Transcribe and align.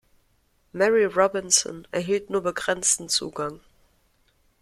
Mary 0.73 1.05
Robinson 1.05 1.87
erhielt 1.91 2.31
nur 2.31 2.41
begrenzten 2.41 3.07
Zugang. 3.07 3.59